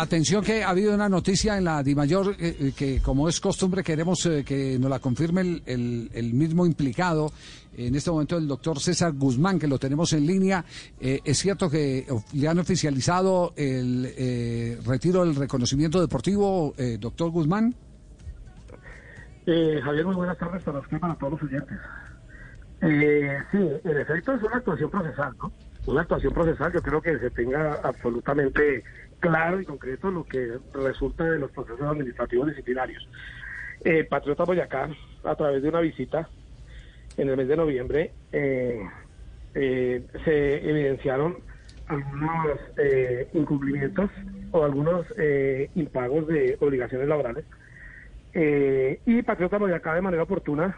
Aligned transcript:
Atención 0.00 0.44
que 0.44 0.62
ha 0.62 0.70
habido 0.70 0.94
una 0.94 1.08
noticia 1.08 1.58
en 1.58 1.64
la 1.64 1.82
DIMAYOR 1.82 2.36
eh, 2.38 2.56
eh, 2.60 2.72
que 2.76 3.00
como 3.02 3.28
es 3.28 3.40
costumbre 3.40 3.82
queremos 3.82 4.24
eh, 4.26 4.44
que 4.46 4.78
nos 4.78 4.88
la 4.88 5.00
confirme 5.00 5.60
el, 5.66 6.30
mismo 6.34 6.64
implicado, 6.64 7.32
en 7.76 7.96
este 7.96 8.08
momento 8.08 8.36
el 8.36 8.46
doctor 8.46 8.78
César 8.78 9.12
Guzmán, 9.14 9.58
que 9.58 9.66
lo 9.66 9.76
tenemos 9.76 10.12
en 10.12 10.24
línea. 10.24 10.64
¿Es 11.00 11.38
cierto 11.38 11.68
que 11.68 12.06
le 12.32 12.46
han 12.46 12.60
oficializado 12.60 13.54
el 13.56 14.78
retiro 14.86 15.24
del 15.24 15.34
reconocimiento 15.34 16.00
deportivo, 16.00 16.74
doctor 17.00 17.30
Guzmán? 17.30 17.74
Javier, 19.46 20.06
muy 20.06 20.14
buenas 20.14 20.38
tardes 20.38 20.62
para 20.62 20.78
usted 20.78 21.00
para 21.00 21.16
todos 21.16 21.32
los 21.32 21.42
oyentes. 21.42 21.78
sí, 23.50 23.90
en 23.90 23.98
efecto 23.98 24.32
es 24.32 24.42
una 24.44 24.58
actuación 24.58 24.90
procesal, 24.90 25.34
¿no? 25.42 25.52
Una 25.86 26.02
actuación 26.02 26.32
procesal, 26.34 26.72
yo 26.72 26.82
creo 26.82 27.00
que 27.00 27.18
se 27.18 27.30
tenga 27.30 27.80
absolutamente 27.82 28.84
claro 29.20 29.60
y 29.60 29.64
concreto 29.64 30.10
lo 30.10 30.24
que 30.24 30.58
resulta 30.72 31.24
de 31.24 31.38
los 31.38 31.50
procesos 31.50 31.82
administrativos 31.82 32.48
disciplinarios. 32.48 33.08
Eh, 33.84 34.04
Patriota 34.04 34.44
Boyacá, 34.44 34.90
a 35.24 35.34
través 35.36 35.62
de 35.62 35.68
una 35.68 35.80
visita 35.80 36.28
en 37.16 37.28
el 37.28 37.36
mes 37.36 37.48
de 37.48 37.56
noviembre, 37.56 38.12
eh, 38.32 38.80
eh, 39.54 40.02
se 40.24 40.68
evidenciaron 40.68 41.38
algunos 41.86 42.58
incumplimientos 43.32 44.10
o 44.52 44.62
algunos 44.62 45.06
impagos 45.74 46.26
de 46.26 46.56
obligaciones 46.60 47.08
laborales. 47.08 47.44
y 48.34 49.22
Patriota 49.22 49.56
Boyacá, 49.56 49.94
de 49.94 50.02
manera 50.02 50.24
oportuna, 50.24 50.76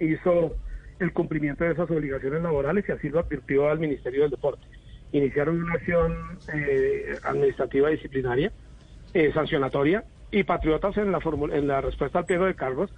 hizo 0.00 0.56
el 0.98 1.12
cumplimiento 1.12 1.64
de 1.64 1.72
esas 1.72 1.90
obligaciones 1.90 2.42
laborales 2.42 2.86
y 2.88 2.92
así 2.92 3.10
lo 3.10 3.20
advirtió 3.20 3.68
al 3.68 3.78
Ministerio 3.78 4.22
del 4.22 4.30
Deporte 4.30 4.66
iniciaron 5.12 5.62
una 5.62 5.74
acción 5.74 6.38
eh, 6.52 7.18
administrativa 7.22 7.88
disciplinaria, 7.90 8.52
eh, 9.14 9.32
sancionatoria, 9.32 10.04
y 10.30 10.42
Patriotas 10.44 10.96
en 10.96 11.12
la, 11.12 11.20
en 11.52 11.68
la 11.68 11.80
respuesta 11.80 12.18
al 12.18 12.26
pliego 12.26 12.46
de 12.46 12.54
cargos, 12.54 12.90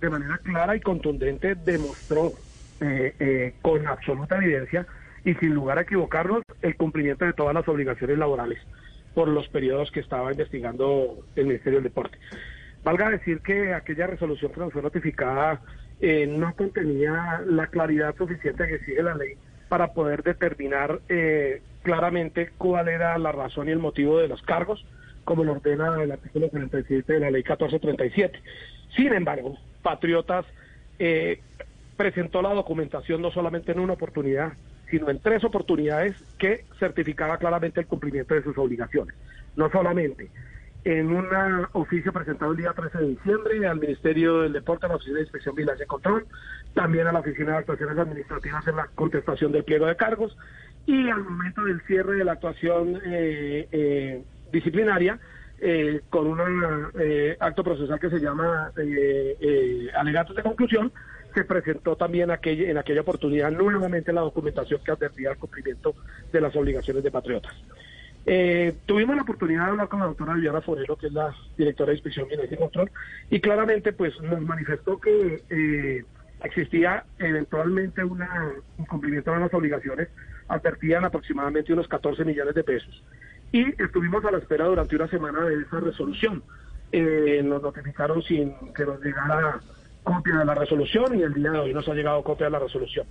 de 0.00 0.10
manera 0.10 0.38
clara 0.38 0.76
y 0.76 0.80
contundente, 0.80 1.54
demostró 1.54 2.32
eh, 2.80 3.54
con 3.62 3.86
absoluta 3.86 4.36
evidencia 4.36 4.86
y 5.24 5.34
sin 5.34 5.54
lugar 5.54 5.78
a 5.78 5.82
equivocarnos 5.82 6.42
el 6.60 6.76
cumplimiento 6.76 7.24
de 7.24 7.32
todas 7.32 7.54
las 7.54 7.66
obligaciones 7.68 8.18
laborales 8.18 8.58
por 9.14 9.28
los 9.28 9.46
periodos 9.48 9.92
que 9.92 10.00
estaba 10.00 10.32
investigando 10.32 11.24
el 11.36 11.46
Ministerio 11.46 11.78
del 11.78 11.84
Deporte. 11.84 12.18
Valga 12.82 13.10
decir 13.10 13.40
que 13.40 13.72
aquella 13.72 14.08
resolución 14.08 14.50
que 14.50 14.60
nos 14.60 14.72
fue 14.72 14.82
notificada 14.82 15.60
no 16.00 16.56
contenía 16.56 17.40
la 17.46 17.68
claridad 17.68 18.16
suficiente 18.16 18.66
que 18.66 18.74
exige 18.74 19.02
la 19.04 19.14
ley 19.14 19.36
para 19.72 19.94
poder 19.94 20.22
determinar 20.22 21.00
eh, 21.08 21.62
claramente 21.80 22.50
cuál 22.58 22.88
era 22.88 23.16
la 23.16 23.32
razón 23.32 23.68
y 23.68 23.70
el 23.70 23.78
motivo 23.78 24.18
de 24.18 24.28
los 24.28 24.42
cargos, 24.42 24.84
como 25.24 25.44
lo 25.44 25.52
ordena 25.52 26.02
el 26.02 26.12
artículo 26.12 26.50
47 26.50 27.10
de 27.10 27.18
la 27.18 27.30
ley 27.30 27.42
1437. 27.42 28.38
Sin 28.94 29.14
embargo, 29.14 29.56
Patriotas 29.80 30.44
eh, 30.98 31.40
presentó 31.96 32.42
la 32.42 32.52
documentación 32.52 33.22
no 33.22 33.30
solamente 33.30 33.72
en 33.72 33.80
una 33.80 33.94
oportunidad, 33.94 34.52
sino 34.90 35.08
en 35.08 35.20
tres 35.20 35.42
oportunidades 35.42 36.22
que 36.36 36.66
certificaba 36.78 37.38
claramente 37.38 37.80
el 37.80 37.86
cumplimiento 37.86 38.34
de 38.34 38.42
sus 38.42 38.58
obligaciones. 38.58 39.16
No 39.56 39.70
solamente 39.70 40.28
en 40.84 41.12
un 41.12 41.26
oficio 41.72 42.12
presentado 42.12 42.52
el 42.52 42.56
día 42.56 42.72
13 42.72 42.98
de 42.98 43.08
diciembre 43.08 43.66
al 43.66 43.78
Ministerio 43.78 44.40
del 44.40 44.52
Deporte, 44.52 44.86
a 44.86 44.88
la 44.88 44.96
Oficina 44.96 45.16
de 45.16 45.22
Inspección 45.22 45.54
Vigilancia 45.54 45.84
y 45.84 45.88
Control, 45.88 46.26
también 46.74 47.06
a 47.06 47.12
la 47.12 47.20
Oficina 47.20 47.52
de 47.52 47.58
Actuaciones 47.58 47.98
Administrativas 47.98 48.66
en 48.66 48.76
la 48.76 48.88
contestación 48.94 49.52
del 49.52 49.64
pliego 49.64 49.86
de 49.86 49.96
cargos 49.96 50.36
y 50.86 51.08
al 51.08 51.22
momento 51.22 51.62
del 51.64 51.80
cierre 51.82 52.16
de 52.16 52.24
la 52.24 52.32
actuación 52.32 53.00
eh, 53.04 53.68
eh, 53.70 54.24
disciplinaria 54.50 55.20
eh, 55.60 56.00
con 56.10 56.26
un 56.26 56.40
acto 57.38 57.62
procesal 57.62 58.00
que 58.00 58.10
se 58.10 58.18
llama 58.18 58.72
alegatos 59.94 60.34
de 60.34 60.42
conclusión, 60.42 60.92
se 61.34 61.44
presentó 61.44 61.96
también 61.96 62.30
aquella, 62.30 62.70
en 62.70 62.78
aquella 62.78 63.02
oportunidad 63.02 63.52
nuevamente 63.52 64.12
la 64.12 64.22
documentación 64.22 64.80
que 64.84 64.90
advertía 64.90 65.30
el 65.30 65.38
cumplimiento 65.38 65.94
de 66.32 66.40
las 66.40 66.54
obligaciones 66.56 67.04
de 67.04 67.10
patriotas. 67.10 67.54
Eh, 68.24 68.74
tuvimos 68.86 69.16
la 69.16 69.22
oportunidad 69.22 69.64
de 69.64 69.70
hablar 69.70 69.88
con 69.88 70.00
la 70.00 70.06
doctora 70.06 70.34
Viviana 70.34 70.60
Forero, 70.60 70.96
que 70.96 71.08
es 71.08 71.12
la 71.12 71.34
directora 71.56 71.88
de 71.88 71.94
Inspección 71.94 72.28
Financiera 72.28 72.54
y 72.54 72.58
Control, 72.58 72.90
y 73.30 73.40
claramente 73.40 73.92
pues 73.92 74.20
nos 74.20 74.40
manifestó 74.42 75.00
que 75.00 75.42
eh, 75.50 76.04
existía 76.44 77.04
eventualmente 77.18 78.04
un 78.04 78.22
incumplimiento 78.78 79.32
de 79.32 79.40
las 79.40 79.54
obligaciones, 79.54 80.08
advertían 80.48 81.04
aproximadamente 81.04 81.72
unos 81.72 81.88
14 81.88 82.24
millones 82.24 82.54
de 82.54 82.62
pesos. 82.62 83.02
Y 83.50 83.82
estuvimos 83.82 84.24
a 84.24 84.30
la 84.30 84.38
espera 84.38 84.66
durante 84.66 84.96
una 84.96 85.08
semana 85.08 85.44
de 85.44 85.62
esa 85.62 85.80
resolución. 85.80 86.42
Eh, 86.92 87.42
nos 87.44 87.62
notificaron 87.62 88.22
sin 88.22 88.54
que 88.72 88.84
nos 88.84 89.02
llegara 89.02 89.60
copia 90.04 90.38
de 90.38 90.44
la 90.44 90.54
resolución 90.54 91.18
y 91.18 91.22
el 91.22 91.34
día 91.34 91.50
de 91.50 91.58
hoy 91.58 91.74
nos 91.74 91.88
ha 91.88 91.94
llegado 91.94 92.22
copia 92.22 92.46
de 92.46 92.52
la 92.52 92.58
resolución. 92.60 93.06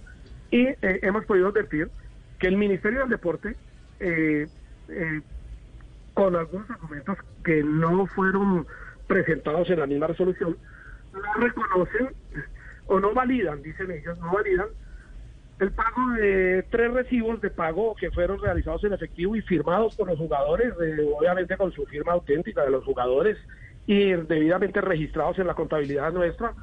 Y 0.51 0.67
hemos 0.81 1.25
podido 1.25 1.47
advertir 1.47 1.89
que 2.37 2.47
el 2.47 2.57
Ministerio 2.57 2.99
del 3.01 3.09
Deporte 3.09 3.55
eh, 4.01 4.47
eh, 4.89 5.21
con 6.13 6.35
algunos 6.35 6.69
argumentos 6.69 7.17
que 7.43 7.63
no 7.63 8.05
fueron 8.07 8.67
presentados 9.07 9.69
en 9.69 9.79
la 9.79 9.87
misma 9.87 10.07
resolución, 10.07 10.57
no 11.13 11.41
reconocen 11.41 12.09
o 12.87 12.99
no 12.99 13.13
validan, 13.13 13.61
dicen 13.61 13.91
ellos, 13.91 14.17
no 14.19 14.31
validan 14.31 14.67
el 15.61 15.71
pago 15.71 16.09
de 16.17 16.65
tres 16.71 16.91
recibos 16.91 17.39
de 17.39 17.51
pago 17.51 17.95
que 17.95 18.09
fueron 18.09 18.41
realizados 18.41 18.83
en 18.83 18.93
efectivo 18.93 19.35
y 19.35 19.41
firmados 19.41 19.95
por 19.95 20.07
los 20.07 20.17
jugadores, 20.17 20.73
obviamente 21.15 21.55
con 21.55 21.71
su 21.71 21.85
firma 21.85 22.13
auténtica 22.13 22.63
de 22.63 22.71
los 22.71 22.83
jugadores 22.83 23.37
y 23.85 24.11
debidamente 24.13 24.81
registrados 24.81 25.37
en 25.37 25.45
la 25.45 25.53
contabilidad 25.53 26.11
nuestra, 26.11 26.55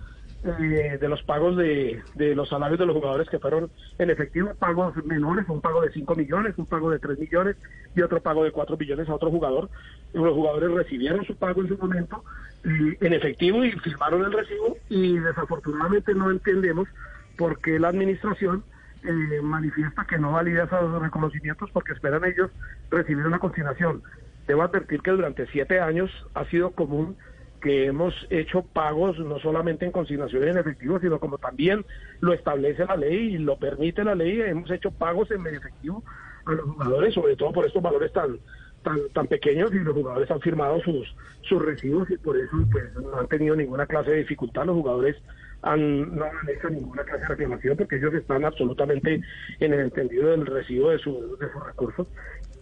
eh, 0.44 0.98
de 1.00 1.08
los 1.08 1.22
pagos 1.24 1.56
de, 1.56 2.00
de, 2.14 2.34
los 2.34 2.48
salarios 2.48 2.78
de 2.78 2.86
los 2.86 2.94
jugadores 2.94 3.28
que 3.28 3.40
fueron 3.40 3.70
en 3.98 4.10
efectivo, 4.10 4.54
pagos 4.54 4.94
menores, 5.04 5.46
un 5.48 5.60
pago 5.60 5.80
de 5.80 5.90
5 5.90 6.14
millones, 6.14 6.54
un 6.56 6.66
pago 6.66 6.90
de 6.90 7.00
3 7.00 7.18
millones 7.18 7.56
y 7.96 8.02
otro 8.02 8.22
pago 8.22 8.44
de 8.44 8.52
4 8.52 8.76
millones 8.76 9.08
a 9.08 9.14
otro 9.14 9.30
jugador. 9.30 9.68
Los 10.12 10.34
jugadores 10.34 10.70
recibieron 10.70 11.24
su 11.24 11.34
pago 11.36 11.62
en 11.62 11.68
su 11.68 11.76
momento 11.76 12.22
en 12.64 13.12
efectivo 13.12 13.64
y 13.64 13.72
firmaron 13.72 14.24
el 14.24 14.32
recibo 14.32 14.76
y 14.88 15.18
desafortunadamente 15.18 16.14
no 16.14 16.30
entendemos 16.30 16.88
por 17.36 17.60
qué 17.60 17.78
la 17.78 17.88
administración 17.88 18.64
eh, 19.04 19.40
manifiesta 19.42 20.04
que 20.04 20.18
no 20.18 20.32
valida 20.32 20.64
esos 20.64 21.00
reconocimientos 21.00 21.70
porque 21.72 21.92
esperan 21.92 22.24
ellos 22.24 22.50
recibir 22.90 23.26
una 23.26 23.38
consignación. 23.38 24.02
Debo 24.46 24.62
advertir 24.62 25.02
que 25.02 25.12
durante 25.12 25.46
siete 25.48 25.80
años 25.80 26.10
ha 26.34 26.44
sido 26.46 26.70
común 26.72 27.16
que 27.60 27.86
hemos 27.86 28.14
hecho 28.30 28.62
pagos 28.62 29.18
no 29.18 29.38
solamente 29.38 29.84
en 29.84 29.92
consignaciones 29.92 30.50
en 30.50 30.58
efectivo, 30.58 30.98
sino 31.00 31.18
como 31.18 31.38
también 31.38 31.84
lo 32.20 32.32
establece 32.32 32.84
la 32.84 32.96
ley 32.96 33.34
y 33.34 33.38
lo 33.38 33.56
permite 33.58 34.04
la 34.04 34.14
ley, 34.14 34.40
hemos 34.40 34.70
hecho 34.70 34.90
pagos 34.90 35.30
en 35.30 35.46
efectivo 35.46 36.02
a 36.46 36.52
los 36.52 36.64
jugadores, 36.64 37.14
sobre 37.14 37.36
todo 37.36 37.52
por 37.52 37.66
estos 37.66 37.82
valores 37.82 38.12
tan 38.12 38.38
tan 38.82 39.08
tan 39.12 39.26
pequeños 39.26 39.72
y 39.74 39.78
los 39.80 39.94
jugadores 39.94 40.30
han 40.30 40.40
firmado 40.40 40.80
sus 40.80 41.14
sus 41.42 41.60
recibos 41.60 42.08
y 42.10 42.16
por 42.16 42.36
eso 42.36 42.56
pues 42.70 42.94
no 42.94 43.18
han 43.18 43.26
tenido 43.26 43.56
ninguna 43.56 43.86
clase 43.86 44.12
de 44.12 44.18
dificultad, 44.18 44.66
los 44.66 44.76
jugadores 44.76 45.16
han, 45.62 46.14
no 46.14 46.24
han 46.24 46.48
hecho 46.48 46.70
ninguna 46.70 47.02
clase 47.02 47.22
de 47.22 47.28
reclamación 47.28 47.76
porque 47.76 47.96
ellos 47.96 48.14
están 48.14 48.44
absolutamente 48.44 49.20
en 49.60 49.72
el 49.72 49.80
entendido 49.80 50.30
del 50.30 50.46
recibo 50.46 50.90
de, 50.90 50.98
su, 50.98 51.36
de 51.38 51.50
sus 51.50 51.66
recursos. 51.66 52.06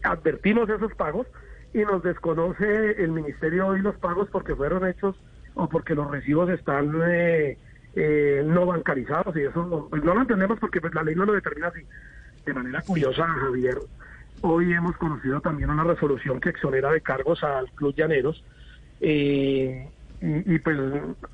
Advertimos 0.03 0.69
esos 0.71 0.95
pagos 0.95 1.27
y 1.75 1.81
nos 1.81 2.03
desconoce 2.03 3.03
el 3.03 3.11
ministerio 3.11 3.69
hoy 3.69 3.81
los 3.81 3.97
pagos 3.97 4.29
porque 4.31 4.55
fueron 4.55 4.87
hechos 4.87 5.17
o 5.55 5.69
porque 5.69 5.95
los 5.95 6.11
recibos 6.11 6.49
están 6.51 6.93
eh, 7.07 7.59
eh, 7.95 8.43
no 8.47 8.67
bancarizados 8.67 9.37
y 9.37 9.43
eso 9.43 9.65
no, 9.65 9.89
pues 9.89 10.05
no 10.05 10.15
lo 10.15 10.21
entendemos 10.21 10.59
porque 10.59 10.81
pues, 10.81 10.95
la 10.95 11.03
ley 11.03 11.15
no 11.15 11.25
lo 11.25 11.33
determina 11.33 11.69
así. 11.69 11.81
De 12.45 12.55
manera 12.55 12.81
curiosa, 12.83 13.27
Javier, 13.27 13.79
hoy 14.43 14.73
hemos 14.73 14.97
conocido 14.97 15.41
también 15.41 15.71
una 15.71 15.85
resolución 15.85 16.41
que 16.41 16.51
exonera 16.51 16.93
de 16.93 17.01
cargos 17.01 17.43
al 17.43 17.71
Club 17.73 17.95
Llaneros. 17.95 18.45
Eh, 19.01 19.89
y, 20.21 20.59
pues 20.61 20.79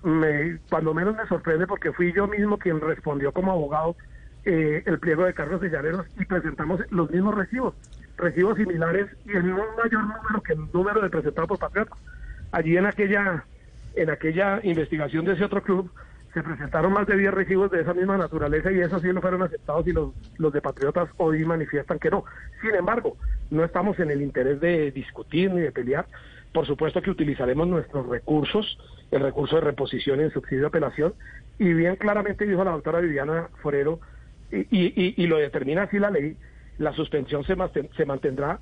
me, 0.03 0.59
cuando 0.69 0.93
menos 0.93 1.17
me 1.17 1.27
sorprende 1.27 1.67
porque 1.67 1.93
fui 1.93 2.13
yo 2.13 2.27
mismo 2.27 2.59
quien 2.59 2.81
respondió 2.81 3.33
como 3.33 3.53
abogado 3.53 3.97
el 4.45 4.99
pliego 4.99 5.25
de 5.25 5.35
cargos 5.35 5.63
Llaneros 5.63 6.07
y 6.19 6.25
presentamos 6.25 6.81
los 6.91 7.11
mismos 7.11 7.35
recibos 7.35 7.75
recibos 8.17 8.57
similares 8.57 9.09
y 9.27 9.33
en 9.33 9.53
un 9.53 9.61
mayor 9.77 10.03
número 10.03 10.43
que 10.43 10.53
el 10.53 10.61
número 10.73 11.01
de 11.01 11.11
presentado 11.11 11.49
por 11.49 11.59
Patriotas. 11.59 11.99
Allí 12.53 12.77
en 12.77 12.87
aquella, 12.87 13.45
en 13.95 14.11
aquella 14.11 14.61
investigación 14.63 15.25
de 15.25 15.33
ese 15.33 15.45
otro 15.45 15.63
club 15.63 15.91
se 16.33 16.43
presentaron 16.43 16.93
más 16.93 17.07
de 17.07 17.17
10 17.17 17.35
recibos 17.35 17.71
de 17.71 17.83
esa 17.83 17.93
misma 17.93 18.17
naturaleza 18.17 18.73
y 18.73 18.81
esos 18.81 19.03
sí 19.03 19.09
no 19.09 19.21
fueron 19.21 19.43
aceptados 19.43 19.87
y 19.87 19.93
los, 19.93 20.13
los 20.39 20.53
de 20.53 20.63
Patriotas 20.63 21.09
hoy 21.19 21.45
manifiestan 21.45 21.99
que 21.99 22.11
no. 22.11 22.25
Sin 22.61 22.75
embargo, 22.75 23.17
no 23.51 23.65
estamos 23.65 23.99
en 23.99 24.11
el 24.11 24.23
interés 24.23 24.61
de 24.61 24.91
discutir 24.93 25.51
ni 25.53 25.61
de 25.61 25.73
pelear. 25.73 26.07
Por 26.55 26.67
supuesto 26.67 27.03
que 27.03 27.11
utilizaremos 27.11 27.67
nuestros 27.67 28.07
recursos, 28.07 28.79
el 29.11 29.21
recurso 29.21 29.57
de 29.57 29.63
reposición 29.63 30.21
en 30.21 30.31
subsidio 30.31 30.61
de 30.61 30.67
apelación, 30.69 31.15
y 31.59 31.73
bien 31.73 31.97
claramente 31.97 32.47
dijo 32.47 32.65
la 32.65 32.73
doctora 32.73 33.01
Viviana 33.01 33.49
Forero, 33.63 34.01
y, 34.53 34.67
y, 34.71 35.15
y 35.17 35.27
lo 35.27 35.39
determina 35.39 35.85
así 35.85 35.99
la 35.99 36.11
ley, 36.11 36.37
la 36.79 36.93
suspensión 36.93 37.45
se, 37.45 37.57
se 37.97 38.07
mantendrá 38.07 38.61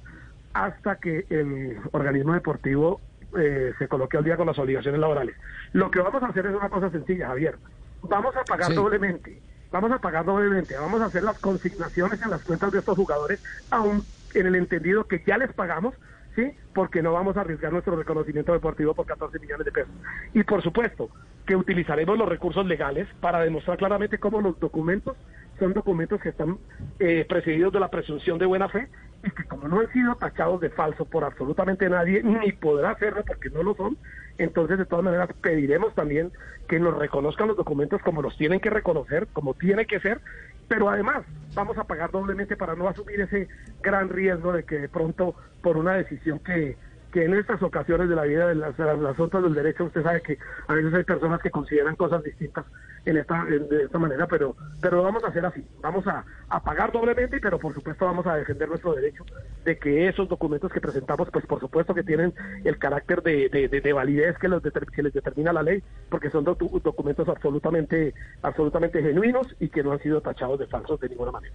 hasta 0.52 0.96
que 0.96 1.26
el 1.30 1.78
organismo 1.92 2.34
deportivo 2.34 3.00
eh, 3.38 3.72
se 3.78 3.88
coloque 3.88 4.16
al 4.16 4.24
día 4.24 4.36
con 4.36 4.46
las 4.46 4.58
obligaciones 4.58 5.00
laborales. 5.00 5.36
Lo 5.72 5.90
que 5.90 6.00
vamos 6.00 6.22
a 6.22 6.26
hacer 6.26 6.46
es 6.46 6.54
una 6.54 6.68
cosa 6.68 6.90
sencilla, 6.90 7.28
Javier. 7.28 7.56
Vamos 8.02 8.34
a 8.36 8.44
pagar 8.44 8.74
doblemente. 8.74 9.40
Vamos 9.70 9.92
a 9.92 9.98
pagar 9.98 10.24
doblemente. 10.24 10.76
Vamos 10.76 11.00
a 11.00 11.06
hacer 11.06 11.22
las 11.22 11.38
consignaciones 11.38 12.20
en 12.22 12.30
las 12.30 12.42
cuentas 12.42 12.72
de 12.72 12.80
estos 12.80 12.96
jugadores, 12.96 13.42
aún 13.70 14.02
en 14.34 14.46
el 14.46 14.56
entendido 14.56 15.04
que 15.04 15.22
ya 15.24 15.38
les 15.38 15.52
pagamos, 15.52 15.94
¿sí? 16.34 16.52
Porque 16.74 17.02
no 17.02 17.12
vamos 17.12 17.36
a 17.36 17.42
arriesgar 17.42 17.72
nuestro 17.72 17.94
reconocimiento 17.94 18.52
deportivo 18.52 18.94
por 18.94 19.06
14 19.06 19.38
millones 19.38 19.64
de 19.64 19.72
pesos. 19.72 19.92
Y 20.34 20.42
por 20.42 20.62
supuesto 20.62 21.10
que 21.46 21.54
utilizaremos 21.54 22.18
los 22.18 22.28
recursos 22.28 22.66
legales 22.66 23.06
para 23.20 23.40
demostrar 23.40 23.78
claramente 23.78 24.18
cómo 24.18 24.40
los 24.40 24.58
documentos 24.58 25.16
son 25.60 25.74
documentos 25.74 26.20
que 26.20 26.30
están 26.30 26.58
eh, 26.98 27.24
precedidos 27.28 27.72
de 27.72 27.78
la 27.78 27.88
presunción 27.88 28.38
de 28.38 28.46
buena 28.46 28.68
fe 28.68 28.88
y 29.22 29.30
que 29.30 29.44
como 29.44 29.68
no 29.68 29.80
han 29.80 29.92
sido 29.92 30.16
tachados 30.16 30.60
de 30.60 30.70
falso 30.70 31.04
por 31.04 31.22
absolutamente 31.22 31.88
nadie, 31.88 32.22
ni 32.22 32.50
podrá 32.52 32.90
hacerlo 32.90 33.22
porque 33.24 33.50
no 33.50 33.62
lo 33.62 33.74
son, 33.74 33.96
entonces 34.38 34.78
de 34.78 34.86
todas 34.86 35.04
maneras 35.04 35.28
pediremos 35.42 35.94
también 35.94 36.32
que 36.66 36.80
nos 36.80 36.96
reconozcan 36.96 37.48
los 37.48 37.56
documentos 37.56 38.00
como 38.02 38.22
los 38.22 38.36
tienen 38.36 38.60
que 38.60 38.70
reconocer, 38.70 39.28
como 39.32 39.54
tiene 39.54 39.86
que 39.86 40.00
ser, 40.00 40.20
pero 40.66 40.88
además 40.88 41.24
vamos 41.54 41.76
a 41.76 41.84
pagar 41.84 42.10
doblemente 42.10 42.56
para 42.56 42.74
no 42.74 42.88
asumir 42.88 43.20
ese 43.20 43.48
gran 43.82 44.08
riesgo 44.08 44.52
de 44.52 44.64
que 44.64 44.78
de 44.78 44.88
pronto 44.88 45.34
por 45.62 45.76
una 45.76 45.92
decisión 45.94 46.38
que 46.38 46.76
que 47.10 47.24
en 47.24 47.34
estas 47.34 47.62
ocasiones 47.62 48.08
de 48.08 48.16
la 48.16 48.24
vida 48.24 48.48
de 48.48 48.54
las, 48.54 48.78
otras 49.18 49.42
del 49.42 49.54
derecho 49.54 49.84
usted 49.84 50.02
sabe 50.02 50.22
que 50.22 50.38
a 50.68 50.74
veces 50.74 50.94
hay 50.94 51.04
personas 51.04 51.40
que 51.40 51.50
consideran 51.50 51.96
cosas 51.96 52.22
distintas 52.22 52.64
en 53.04 53.16
esta 53.16 53.44
de 53.44 53.84
esta 53.84 53.98
manera 53.98 54.26
pero 54.26 54.54
pero 54.80 54.98
lo 54.98 55.02
vamos 55.02 55.24
a 55.24 55.28
hacer 55.28 55.44
así. 55.44 55.64
Vamos 55.80 56.06
a, 56.06 56.24
a 56.48 56.62
pagar 56.62 56.92
doblemente 56.92 57.40
pero 57.40 57.58
por 57.58 57.74
supuesto 57.74 58.04
vamos 58.04 58.26
a 58.26 58.36
defender 58.36 58.68
nuestro 58.68 58.94
derecho 58.94 59.24
de 59.64 59.78
que 59.78 60.08
esos 60.08 60.28
documentos 60.28 60.72
que 60.72 60.80
presentamos 60.80 61.28
pues 61.30 61.46
por 61.46 61.60
supuesto 61.60 61.94
que 61.94 62.02
tienen 62.02 62.32
el 62.64 62.78
carácter 62.78 63.22
de, 63.22 63.48
de, 63.48 63.92
validez 63.92 64.38
que, 64.38 64.48
los 64.48 64.62
que 64.62 65.02
les 65.02 65.12
determina 65.12 65.52
la 65.52 65.62
ley 65.62 65.82
porque 66.08 66.30
son 66.30 66.44
documentos 66.44 67.28
absolutamente 67.28 68.14
absolutamente 68.42 69.02
genuinos 69.02 69.46
y 69.58 69.68
que 69.68 69.82
no 69.82 69.92
han 69.92 70.00
sido 70.00 70.20
tachados 70.20 70.58
de 70.58 70.66
falsos 70.66 71.00
de 71.00 71.08
ninguna 71.08 71.32
manera 71.32 71.54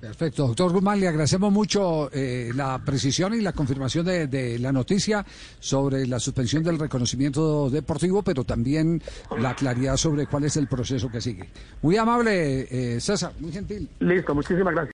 Perfecto, 0.00 0.46
doctor 0.46 0.72
Guzmán, 0.72 1.00
le 1.00 1.08
agradecemos 1.08 1.50
mucho 1.50 2.10
eh, 2.12 2.52
la 2.54 2.78
precisión 2.84 3.34
y 3.34 3.40
la 3.40 3.52
confirmación 3.52 4.04
de, 4.04 4.58
la 4.58 4.70
noticia 4.70 5.24
sobre 5.58 6.06
la 6.06 6.20
suspensión 6.20 6.62
del 6.62 6.78
reconocimiento 6.78 7.70
deportivo, 7.70 8.22
pero 8.22 8.44
también 8.44 9.02
la 9.38 9.54
claridad 9.54 9.96
sobre 9.96 10.26
cuál 10.26 10.44
es 10.44 10.56
el 10.56 10.66
proceso 10.66 11.10
que 11.10 11.20
sigue. 11.20 11.48
Muy 11.82 11.96
amable, 11.96 12.66
eh, 12.70 13.00
César, 13.00 13.32
muy 13.40 13.52
gentil. 13.52 13.88
Listo, 14.00 14.34
muchísimas 14.34 14.74
gracias. 14.74 14.84